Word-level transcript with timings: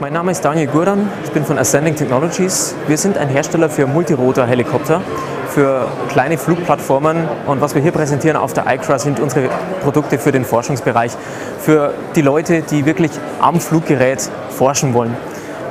Mein 0.00 0.12
Name 0.12 0.30
ist 0.30 0.44
Daniel 0.44 0.66
Gurdan, 0.66 1.08
ich 1.24 1.30
bin 1.30 1.44
von 1.44 1.58
Ascending 1.58 1.94
Technologies. 1.94 2.74
Wir 2.86 2.98
sind 2.98 3.16
ein 3.16 3.28
Hersteller 3.28 3.68
für 3.68 3.86
Multirotor-Helikopter, 3.86 5.00
für 5.48 5.88
kleine 6.08 6.38
Flugplattformen 6.38 7.28
und 7.46 7.60
was 7.60 7.74
wir 7.74 7.82
hier 7.82 7.92
präsentieren 7.92 8.36
auf 8.36 8.52
der 8.52 8.64
ICRA 8.66 8.98
sind 8.98 9.20
unsere 9.20 9.48
Produkte 9.82 10.18
für 10.18 10.32
den 10.32 10.44
Forschungsbereich, 10.44 11.12
für 11.58 11.94
die 12.14 12.22
Leute, 12.22 12.62
die 12.62 12.84
wirklich 12.84 13.10
am 13.40 13.60
Fluggerät 13.60 14.28
forschen 14.50 14.94
wollen. 14.94 15.16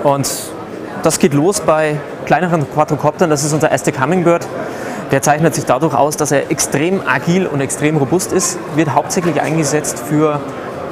Und 0.03 0.29
das 1.03 1.19
geht 1.19 1.33
los 1.33 1.61
bei 1.61 1.97
kleineren 2.25 2.71
Quadrocoptern, 2.71 3.29
das 3.29 3.43
ist 3.43 3.53
unser 3.53 3.71
Aztec 3.71 4.01
Hummingbird. 4.01 4.47
Der 5.11 5.23
zeichnet 5.23 5.55
sich 5.55 5.65
dadurch 5.65 5.95
aus, 5.95 6.17
dass 6.17 6.31
er 6.31 6.51
extrem 6.51 7.01
agil 7.07 7.47
und 7.47 7.61
extrem 7.61 7.97
robust 7.97 8.31
ist, 8.31 8.59
wird 8.75 8.93
hauptsächlich 8.93 9.41
eingesetzt 9.41 9.99
für 9.99 10.39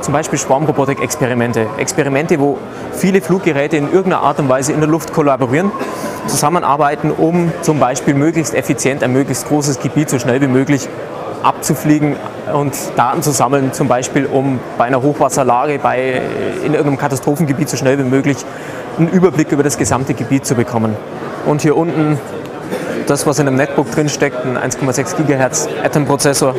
zum 0.02 0.14
Beispiel 0.14 0.40
Schwarmrobotik-Experimente. 0.40 1.68
Experimente, 1.78 2.40
wo 2.40 2.58
viele 2.94 3.22
Fluggeräte 3.22 3.78
in 3.78 3.86
irgendeiner 3.86 4.22
Art 4.22 4.40
und 4.40 4.50
Weise 4.50 4.74
in 4.74 4.80
der 4.80 4.90
Luft 4.90 5.14
kollaborieren, 5.14 5.72
zusammenarbeiten, 6.28 7.12
um 7.12 7.52
zum 7.62 7.80
Beispiel 7.80 8.14
möglichst 8.14 8.54
effizient 8.54 9.04
ein 9.04 9.14
möglichst 9.14 9.48
großes 9.48 9.80
Gebiet 9.80 10.10
so 10.10 10.20
schnell 10.20 10.42
wie 10.42 10.48
möglich 10.48 10.88
abzufliegen 11.44 12.16
und 12.54 12.74
Daten 12.96 13.22
zu 13.22 13.32
sammeln, 13.32 13.74
zum 13.74 13.88
Beispiel 13.88 14.26
um 14.26 14.60
bei 14.78 14.86
einer 14.86 15.02
Hochwasserlage 15.02 15.80
bei, 15.80 16.22
in 16.64 16.74
irgendeinem 16.74 16.98
Katastrophengebiet 16.98 17.70
so 17.70 17.78
schnell 17.78 17.98
wie 18.00 18.04
möglich 18.04 18.38
einen 18.98 19.10
Überblick 19.10 19.52
über 19.52 19.64
das 19.64 19.78
gesamte 19.78 20.14
Gebiet 20.14 20.46
zu 20.46 20.56
bekommen. 20.56 20.96
Und 21.46 21.62
hier 21.62 21.78
unten 21.78 22.20
das, 23.06 23.26
was 23.26 23.40
in 23.40 23.48
einem 23.48 23.58
Netbook 23.58 23.92
drin 23.92 24.10
steckt, 24.10 24.46
ein 24.46 24.58
1,6 24.58 25.24
GHz 25.26 25.70
Atom-Prozessor, 25.84 26.56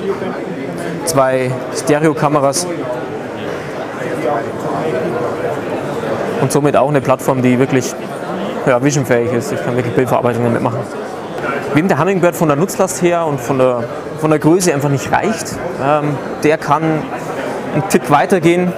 zwei 1.04 1.50
Stereokameras 1.76 2.66
und 6.40 6.52
somit 6.52 6.76
auch 6.76 6.88
eine 6.88 7.00
Plattform, 7.00 7.42
die 7.42 7.58
wirklich 7.58 7.94
ja, 8.66 8.82
visionfähig 8.82 9.32
ist. 9.32 9.52
Ich 9.52 9.64
kann 9.64 9.76
wirklich 9.76 9.94
Bildverarbeitung 9.94 10.44
damit 10.44 10.62
machen. 10.62 10.78
Wem 11.74 11.88
der 11.88 11.98
Hummingbird 11.98 12.34
von 12.34 12.48
der 12.48 12.56
Nutzlast 12.56 13.02
her 13.02 13.26
und 13.26 13.40
von 13.40 13.58
der, 13.58 13.84
von 14.20 14.30
der 14.30 14.38
Größe 14.38 14.72
einfach 14.72 14.88
nicht 14.88 15.12
reicht, 15.12 15.54
ähm, 15.82 16.16
der 16.42 16.58
kann 16.58 16.82
einen 17.74 17.88
Tick 17.88 18.10
weitergehen 18.10 18.72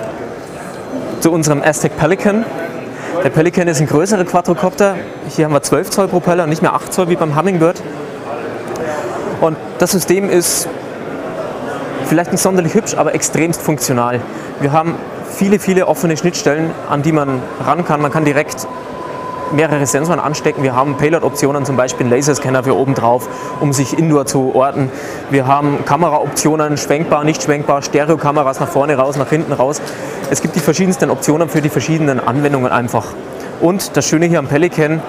zu 1.21 1.33
unserem 1.33 1.63
Aztec 1.63 1.97
Pelican. 1.97 2.45
Der 3.23 3.31
Pelican 3.31 3.69
ist 3.69 3.81
ein 3.81 3.87
größerer 3.87 4.25
Quadrocopter. 4.25 4.97
Hier 5.29 5.45
haben 5.45 5.53
wir 5.53 5.63
12 5.63 5.91
Zoll 5.91 6.09
Propeller, 6.09 6.47
nicht 6.47 6.63
mehr 6.63 6.75
8 6.75 6.93
Zoll 6.93 7.09
wie 7.09 7.17
beim 7.17 7.37
Hummingbird. 7.37 7.83
Und 9.41 9.57
das 9.79 9.93
System 9.93 10.29
ist 10.29 10.69
vielleicht 12.07 12.33
nicht 12.33 12.41
sonderlich 12.41 12.75
hübsch, 12.75 12.95
aber 12.95 13.15
extremst 13.15 13.63
funktional. 13.63 14.21
Wir 14.61 14.73
haben 14.73 14.97
viele, 15.31 15.59
viele 15.59 15.87
offene 15.87 16.17
Schnittstellen, 16.17 16.71
an 16.89 17.03
die 17.03 17.13
man 17.13 17.41
ran 17.65 17.85
kann. 17.85 18.01
Man 18.03 18.11
kann 18.11 18.25
direkt 18.25 18.67
mehrere 19.53 19.87
Sensoren 19.87 20.21
anstecken. 20.21 20.63
Wir 20.63 20.75
haben 20.75 20.97
Payload-Optionen, 20.97 21.65
zum 21.65 21.77
Beispiel 21.77 22.07
einen 22.07 22.15
Laserscanner 22.15 22.63
für 22.63 22.77
oben 22.77 22.95
drauf, 22.95 23.29
um 23.61 23.73
sich 23.73 23.99
indoor 23.99 24.27
zu 24.27 24.55
orten. 24.55 24.91
Wir 25.31 25.47
haben 25.47 25.85
Kameraoptionen, 25.85 26.77
schwenkbar, 26.77 27.25
nicht 27.25 27.43
schwenkbar, 27.43 27.83
Stereokameras 27.83 28.61
nach 28.61 28.69
vorne 28.69 28.97
raus, 28.97 29.17
nach 29.17 29.29
hinten 29.29 29.53
raus. 29.53 29.81
Es 30.31 30.43
gibt 30.43 30.57
die 30.57 30.61
verschiedensten 30.61 31.11
Optionen 31.11 31.49
für 31.49 31.61
die 31.61 31.69
verschiedenen 31.69 32.21
Anwendungen 32.21 32.71
einfach. 32.71 33.07
Und 33.61 33.97
das 33.97 34.07
Schöne 34.07 34.27
hier 34.27 34.39
am 34.39 34.47
Pelican, 34.47 35.03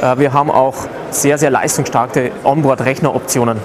äh, 0.00 0.18
wir 0.18 0.32
haben 0.32 0.50
auch 0.50 0.74
sehr, 1.10 1.38
sehr 1.38 1.50
leistungsstarke 1.50 2.30
Onboard-Rechneroptionen. 2.44 3.58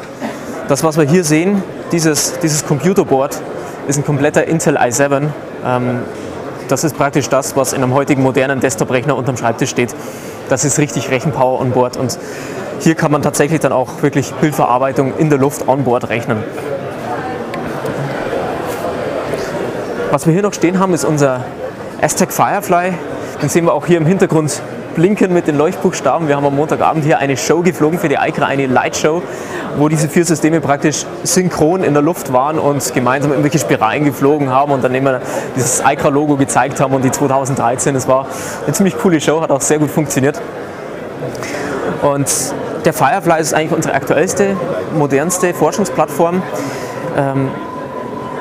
Das, 0.68 0.84
was 0.84 0.98
wir 0.98 1.04
hier 1.04 1.24
sehen, 1.24 1.62
dieses, 1.92 2.40
dieses 2.40 2.66
Computerboard, 2.66 3.42
ist 3.88 3.98
ein 3.98 4.06
kompletter 4.06 4.48
Intel 4.48 4.78
i7 4.78 5.12
ähm, 5.18 5.34
das 6.68 6.84
ist 6.84 6.98
praktisch 6.98 7.30
das, 7.30 7.56
was 7.56 7.74
in 7.74 7.84
einem 7.84 7.94
heutigen 7.94 8.24
modernen 8.24 8.60
Desktop-Rechner 8.60 9.16
unterm 9.16 9.38
Schreibtisch 9.38 9.70
steht. 9.70 9.96
Das 10.50 10.66
ist 10.66 10.78
richtig 10.80 11.10
Rechenpower 11.10 11.60
on 11.62 11.72
board 11.72 11.98
und 11.98 12.18
hier 12.80 12.96
kann 12.96 13.12
man 13.12 13.22
tatsächlich 13.22 13.62
dann 13.62 13.72
auch 13.72 14.02
wirklich 14.02 14.34
Bildverarbeitung 14.34 15.14
in 15.18 15.30
der 15.30 15.40
Luft 15.40 15.68
on 15.68 15.84
board 15.84 16.10
rechnen. 16.10 16.44
Was 20.12 20.26
wir 20.28 20.34
hier 20.34 20.44
noch 20.44 20.54
stehen 20.54 20.80
haben, 20.80 20.94
ist 20.94 21.06
unser 21.06 21.46
Aztec 22.02 22.32
Firefly. 22.32 22.94
Den 23.42 23.50
sehen 23.50 23.66
wir 23.66 23.74
auch 23.74 23.86
hier 23.86 23.98
im 23.98 24.06
Hintergrund 24.06 24.62
blinken 24.94 25.34
mit 25.34 25.48
den 25.48 25.58
Leuchtbuchstaben. 25.58 26.28
Wir 26.28 26.36
haben 26.36 26.46
am 26.46 26.56
Montagabend 26.56 27.04
hier 27.04 27.20
eine 27.20 27.38
Show 27.38 27.62
geflogen 27.62 28.00
für 28.00 28.10
die 28.10 28.16
ICRA, 28.16 28.46
eine 28.46 28.68
Lightshow, 28.68 29.22
wo 29.78 29.90
diese 29.90 30.08
vier 30.08 30.26
Systeme 30.26 30.62
praktisch 30.62 31.06
synchron 31.24 31.84
in 31.84 31.94
der 31.94 32.04
Luft 32.04 32.32
waren 32.34 32.60
und 32.60 32.94
gemeinsam 32.94 33.32
irgendwelche 33.32 33.60
Spiralen 33.60 34.06
geflogen 34.06 34.50
haben 34.50 34.72
und 34.72 34.84
dann 34.84 34.94
immer 34.94 35.22
dieses 35.56 35.82
ICRA-Logo 35.86 36.38
gezeigt 36.38 36.80
haben 36.80 36.94
und 36.94 37.04
die 37.04 37.12
2013. 37.12 37.94
Das 37.94 38.08
war 38.08 38.28
eine 38.66 38.74
ziemlich 38.74 38.98
coole 38.98 39.20
Show, 39.20 39.42
hat 39.42 39.52
auch 39.52 39.62
sehr 39.62 39.80
gut 39.80 39.92
funktioniert. 39.92 40.40
Und 42.02 42.28
der 42.86 42.94
Firefly 42.94 43.40
ist 43.40 43.54
eigentlich 43.54 43.72
unsere 43.72 43.96
aktuellste, 43.96 44.58
modernste 44.98 45.54
Forschungsplattform. 45.54 46.44
Ähm, 47.18 47.50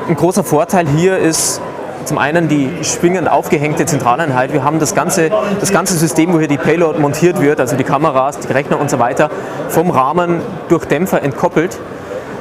ein 0.08 0.16
großer 0.16 0.42
Vorteil 0.42 0.86
hier 0.88 1.18
ist, 1.18 1.60
zum 2.04 2.18
einen 2.18 2.48
die 2.48 2.70
schwingend 2.82 3.30
aufgehängte 3.30 3.86
Zentraleinheit. 3.86 4.52
Wir 4.52 4.64
haben 4.64 4.78
das 4.78 4.94
ganze, 4.94 5.30
das 5.60 5.72
ganze 5.72 5.96
System, 5.96 6.32
wo 6.32 6.38
hier 6.38 6.48
die 6.48 6.58
Payload 6.58 6.98
montiert 6.98 7.40
wird, 7.40 7.60
also 7.60 7.76
die 7.76 7.84
Kameras, 7.84 8.38
die 8.38 8.52
Rechner 8.52 8.80
und 8.80 8.90
so 8.90 8.98
weiter, 8.98 9.30
vom 9.68 9.90
Rahmen 9.90 10.40
durch 10.68 10.84
Dämpfer 10.84 11.22
entkoppelt, 11.22 11.78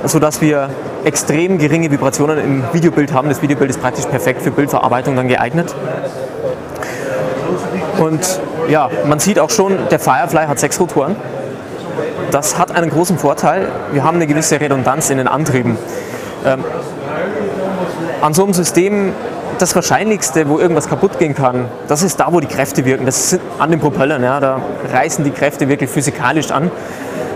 sodass 0.05 0.41
wir 0.41 0.69
extrem 1.03 1.57
geringe 1.57 1.91
Vibrationen 1.91 2.37
im 2.39 2.63
Videobild 2.73 3.13
haben. 3.13 3.29
Das 3.29 3.41
Videobild 3.41 3.69
ist 3.69 3.81
praktisch 3.81 4.05
perfekt 4.05 4.41
für 4.41 4.51
Bildverarbeitung 4.51 5.15
dann 5.15 5.27
geeignet. 5.27 5.73
Und 7.99 8.39
ja, 8.67 8.89
man 9.05 9.19
sieht 9.19 9.39
auch 9.39 9.49
schon, 9.49 9.77
der 9.89 9.99
Firefly 9.99 10.45
hat 10.47 10.59
sechs 10.59 10.79
Rotoren. 10.79 11.15
Das 12.31 12.57
hat 12.57 12.71
einen 12.71 12.89
großen 12.89 13.17
Vorteil. 13.17 13.67
Wir 13.91 14.03
haben 14.03 14.15
eine 14.15 14.27
gewisse 14.27 14.59
Redundanz 14.59 15.09
in 15.09 15.17
den 15.17 15.27
Antrieben. 15.27 15.77
Ähm, 16.45 16.63
an 18.21 18.33
so 18.33 18.43
einem 18.43 18.53
System 18.53 19.13
das 19.59 19.75
Wahrscheinlichste, 19.75 20.49
wo 20.49 20.59
irgendwas 20.59 20.87
kaputt 20.87 21.19
gehen 21.19 21.35
kann, 21.35 21.65
das 21.87 22.01
ist 22.01 22.19
da, 22.19 22.27
wo 22.31 22.39
die 22.39 22.47
Kräfte 22.47 22.85
wirken. 22.85 23.05
Das 23.05 23.33
ist 23.33 23.41
an 23.59 23.69
den 23.71 23.79
Propellern. 23.79 24.23
Ja, 24.23 24.39
da 24.39 24.61
reißen 24.91 25.23
die 25.23 25.31
Kräfte 25.31 25.67
wirklich 25.67 25.89
physikalisch 25.89 26.51
an. 26.51 26.71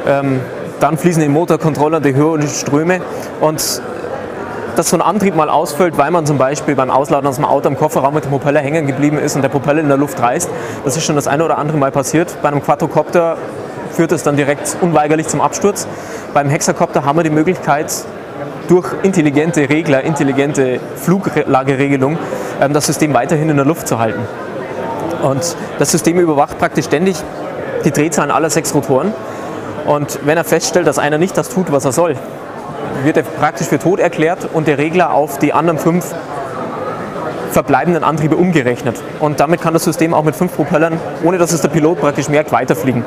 Ähm, 0.07 0.41
dann 0.79 0.97
fließen 0.97 1.21
den 1.21 1.31
Motorcontroller 1.31 1.99
die 1.99 2.15
höheren 2.15 2.47
Ströme. 2.47 3.01
Und 3.41 3.81
dass 4.75 4.89
so 4.89 4.97
ein 4.97 5.01
Antrieb 5.01 5.35
mal 5.35 5.49
ausfällt, 5.49 5.97
weil 5.97 6.11
man 6.11 6.25
zum 6.25 6.37
Beispiel 6.37 6.75
beim 6.75 6.89
Ausladen 6.89 7.27
aus 7.27 7.35
dem 7.35 7.45
Auto 7.45 7.67
am 7.67 7.77
Kofferraum 7.77 8.13
mit 8.13 8.25
dem 8.25 8.31
Propeller 8.31 8.59
hängen 8.59 8.87
geblieben 8.87 9.17
ist 9.17 9.35
und 9.35 9.41
der 9.41 9.49
Propeller 9.49 9.79
in 9.79 9.87
der 9.87 9.97
Luft 9.97 10.19
reißt. 10.19 10.49
Das 10.83 10.97
ist 10.97 11.05
schon 11.05 11.15
das 11.15 11.27
eine 11.27 11.45
oder 11.45 11.57
andere 11.57 11.77
Mal 11.77 11.91
passiert. 11.91 12.35
Bei 12.41 12.49
einem 12.49 12.61
Quadrocopter 12.61 13.37
führt 13.91 14.11
es 14.11 14.23
dann 14.23 14.35
direkt 14.35 14.75
unweigerlich 14.81 15.27
zum 15.27 15.39
Absturz. 15.39 15.87
Beim 16.33 16.49
Hexakopter 16.49 17.05
haben 17.05 17.17
wir 17.17 17.23
die 17.23 17.29
Möglichkeit, 17.29 17.93
durch 18.67 18.93
intelligente 19.03 19.69
Regler, 19.69 20.03
intelligente 20.03 20.79
Fluglageregelung 20.95 22.17
ähm, 22.61 22.73
das 22.73 22.85
System 22.85 23.13
weiterhin 23.13 23.49
in 23.49 23.57
der 23.57 23.65
Luft 23.65 23.87
zu 23.87 23.99
halten. 23.99 24.21
Und 25.23 25.55
das 25.79 25.91
System 25.91 26.19
überwacht 26.19 26.59
praktisch 26.59 26.85
ständig 26.85 27.17
die 27.83 27.91
Drehzahlen 27.91 28.31
aller 28.31 28.49
sechs 28.49 28.73
Rotoren. 28.73 29.13
Und 29.85 30.19
wenn 30.23 30.37
er 30.37 30.43
feststellt, 30.43 30.87
dass 30.87 30.97
einer 30.97 31.17
nicht 31.17 31.37
das 31.37 31.49
tut, 31.49 31.71
was 31.71 31.85
er 31.85 31.91
soll, 31.91 32.15
wird 33.03 33.17
er 33.17 33.23
praktisch 33.23 33.67
für 33.67 33.79
tot 33.79 33.99
erklärt 33.99 34.49
und 34.53 34.67
der 34.67 34.77
Regler 34.77 35.13
auf 35.13 35.37
die 35.37 35.53
anderen 35.53 35.79
fünf 35.79 36.13
verbleibenden 37.51 38.03
Antriebe 38.03 38.35
umgerechnet. 38.35 39.01
Und 39.19 39.39
damit 39.39 39.61
kann 39.61 39.73
das 39.73 39.83
System 39.83 40.13
auch 40.13 40.23
mit 40.23 40.35
fünf 40.35 40.55
Propellern, 40.55 40.99
ohne 41.23 41.37
dass 41.37 41.53
es 41.53 41.61
der 41.61 41.69
Pilot 41.69 42.01
praktisch 42.01 42.27
merkt, 42.27 42.51
weiterfliegen. 42.51 43.05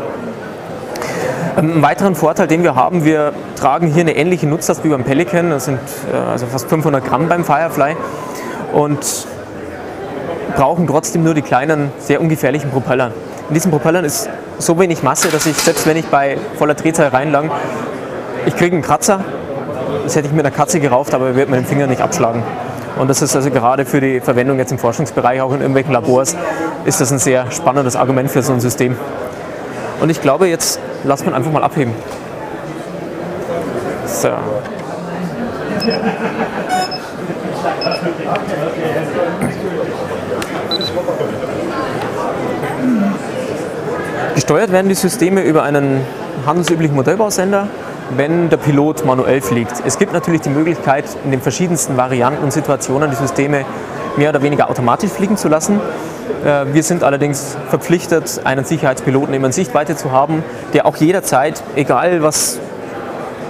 Einen 1.58 1.82
weiteren 1.82 2.14
Vorteil, 2.14 2.46
den 2.46 2.62
wir 2.62 2.76
haben, 2.76 3.04
wir 3.04 3.32
tragen 3.58 3.88
hier 3.88 4.02
eine 4.02 4.14
ähnliche 4.14 4.46
Nutzlast 4.46 4.84
wie 4.84 4.90
beim 4.90 5.02
Pelican, 5.02 5.50
das 5.50 5.64
sind 5.64 5.80
äh, 6.12 6.16
also 6.16 6.46
fast 6.46 6.68
500 6.68 7.04
Gramm 7.04 7.28
beim 7.28 7.44
Firefly 7.44 7.96
und 8.72 9.26
brauchen 10.54 10.86
trotzdem 10.86 11.24
nur 11.24 11.34
die 11.34 11.42
kleinen, 11.42 11.90
sehr 11.98 12.20
ungefährlichen 12.20 12.70
Propeller. 12.70 13.10
In 13.48 13.54
diesen 13.54 13.72
Propellern 13.72 14.04
ist 14.04 14.30
so 14.58 14.78
wenig 14.78 15.02
Masse, 15.02 15.30
dass 15.30 15.46
ich, 15.46 15.56
selbst 15.56 15.84
wenn 15.88 15.96
ich 15.96 16.06
bei 16.06 16.38
voller 16.56 16.74
Drehzahl 16.74 17.08
reinlang, 17.08 17.50
ich 18.46 18.54
kriege 18.54 18.76
einen 18.76 18.84
Kratzer, 18.84 19.24
das 20.04 20.14
hätte 20.14 20.28
ich 20.28 20.32
mit 20.32 20.46
einer 20.46 20.54
Katze 20.54 20.78
gerauft, 20.78 21.12
aber 21.12 21.26
er 21.26 21.34
wird 21.34 21.50
mir 21.50 21.56
den 21.56 21.66
Finger 21.66 21.88
nicht 21.88 22.02
abschlagen. 22.02 22.44
Und 23.00 23.10
das 23.10 23.20
ist 23.20 23.34
also 23.34 23.50
gerade 23.50 23.84
für 23.84 24.00
die 24.00 24.20
Verwendung 24.20 24.58
jetzt 24.58 24.70
im 24.70 24.78
Forschungsbereich, 24.78 25.40
auch 25.40 25.50
in 25.50 25.58
irgendwelchen 25.58 25.92
Labors, 25.92 26.36
ist 26.84 27.00
das 27.00 27.10
ein 27.10 27.18
sehr 27.18 27.50
spannendes 27.50 27.96
Argument 27.96 28.30
für 28.30 28.44
so 28.44 28.52
ein 28.52 28.60
System. 28.60 28.96
Und 30.00 30.10
ich 30.10 30.22
glaube, 30.22 30.46
jetzt 30.46 30.78
lass 31.04 31.24
man 31.24 31.34
einfach 31.34 31.52
mal 31.52 31.62
abheben. 31.62 31.92
So. 34.06 34.30
Gesteuert 44.34 44.72
werden 44.72 44.88
die 44.88 44.94
Systeme 44.94 45.42
über 45.42 45.62
einen 45.62 46.00
handelsüblichen 46.46 46.94
Modellbausender, 46.94 47.68
wenn 48.16 48.48
der 48.48 48.56
Pilot 48.56 49.04
manuell 49.04 49.40
fliegt. 49.40 49.82
Es 49.84 49.98
gibt 49.98 50.12
natürlich 50.12 50.40
die 50.40 50.48
Möglichkeit, 50.48 51.04
in 51.24 51.30
den 51.30 51.40
verschiedensten 51.40 51.96
Varianten 51.96 52.44
und 52.44 52.52
Situationen 52.52 53.10
die 53.10 53.16
Systeme 53.16 53.64
mehr 54.16 54.30
oder 54.30 54.42
weniger 54.42 54.70
automatisch 54.70 55.10
fliegen 55.10 55.36
zu 55.36 55.48
lassen. 55.48 55.80
Äh, 56.44 56.72
wir 56.72 56.82
sind 56.82 57.02
allerdings 57.02 57.56
verpflichtet, 57.68 58.40
einen 58.44 58.64
Sicherheitspiloten 58.64 59.34
immer 59.34 59.46
in 59.46 59.52
Sichtweite 59.52 59.96
zu 59.96 60.12
haben, 60.12 60.42
der 60.72 60.86
auch 60.86 60.96
jederzeit, 60.96 61.62
egal 61.76 62.22
was 62.22 62.58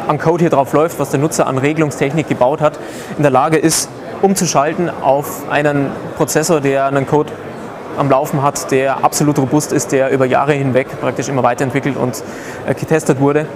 an 0.07 0.19
Code 0.19 0.43
hier 0.43 0.51
drauf 0.51 0.73
läuft, 0.73 0.99
was 0.99 1.11
der 1.11 1.21
Nutzer 1.21 1.47
an 1.47 1.59
Regelungstechnik 1.59 2.29
gebaut 2.29 2.61
hat, 2.61 2.79
in 3.17 3.23
der 3.23 3.31
Lage 3.31 3.59
ist, 3.59 3.89
umzuschalten 4.23 4.91
auf 5.03 5.49
einen 5.51 5.91
Prozessor, 6.17 6.61
der 6.61 6.87
einen 6.87 7.07
Code 7.07 7.31
am 7.97 8.09
Laufen 8.09 8.43
hat, 8.43 8.71
der 8.71 9.05
absolut 9.05 9.39
robust 9.39 9.73
ist, 9.73 9.93
der 9.93 10.11
über 10.11 10.25
Jahre 10.25 10.53
hinweg 10.53 10.89
praktisch 11.01 11.29
immer 11.29 11.43
weiterentwickelt 11.43 11.97
und 11.97 12.23
äh, 12.67 12.75
getestet 12.75 13.21
wurde 13.21 13.47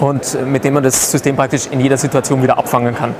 und 0.00 0.46
mit 0.46 0.64
dem 0.64 0.74
man 0.74 0.82
das 0.82 1.10
System 1.10 1.36
praktisch 1.36 1.68
in 1.70 1.80
jeder 1.80 1.96
Situation 1.96 2.42
wieder 2.42 2.58
abfangen 2.58 2.94
kann. 2.94 3.14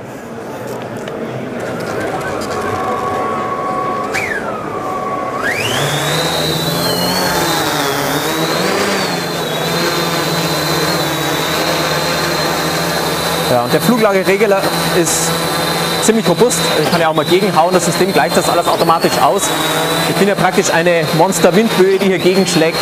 Ja, 13.53 13.61
und 13.61 13.71
der 13.71 13.81
Fluglageregler 13.81 14.63
ist 14.99 15.29
ziemlich 16.01 16.27
robust. 16.27 16.57
Ich 16.81 16.89
kann 16.89 16.99
ja 16.99 17.09
auch 17.09 17.13
mal 17.13 17.23
gegenhauen, 17.23 17.71
das 17.71 17.85
System 17.85 18.11
gleicht 18.11 18.35
das 18.35 18.49
alles 18.49 18.67
automatisch 18.67 19.11
aus. 19.23 19.43
Ich 20.09 20.15
bin 20.15 20.27
ja 20.27 20.33
praktisch 20.33 20.71
eine 20.71 21.03
Monster-Windböe, 21.19 21.99
die 21.99 22.07
hier 22.07 22.17
gegenschlägt. 22.17 22.79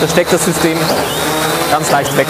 Da 0.00 0.06
steckt 0.06 0.32
das 0.32 0.44
System 0.44 0.78
ganz 1.72 1.90
leicht 1.90 2.16
weg. 2.16 2.28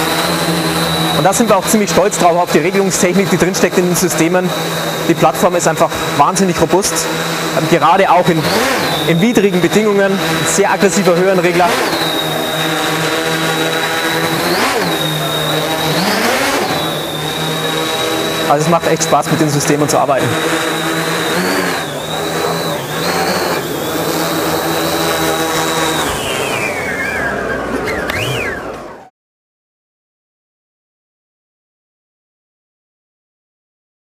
Und 1.18 1.24
da 1.24 1.34
sind 1.34 1.50
wir 1.50 1.58
auch 1.58 1.66
ziemlich 1.66 1.90
stolz 1.90 2.16
drauf, 2.16 2.38
auf 2.38 2.52
die 2.52 2.60
Regelungstechnik, 2.60 3.28
die 3.28 3.36
drinsteckt 3.36 3.76
in 3.76 3.84
den 3.84 3.96
Systemen. 3.96 4.48
Die 5.10 5.14
Plattform 5.14 5.54
ist 5.54 5.68
einfach 5.68 5.90
wahnsinnig 6.16 6.58
robust. 6.58 6.94
Gerade 7.70 8.10
auch 8.10 8.30
in, 8.30 8.42
in 9.08 9.20
widrigen 9.20 9.60
Bedingungen, 9.60 10.18
sehr 10.46 10.70
aggressiver 10.70 11.16
Höhenregler. 11.16 11.68
Also 18.52 18.66
es 18.66 18.70
macht 18.70 18.86
echt 18.86 19.04
Spaß, 19.04 19.30
mit 19.30 19.40
den 19.40 19.48
Systemen 19.48 19.88
zu 19.88 19.98
arbeiten. 19.98 20.26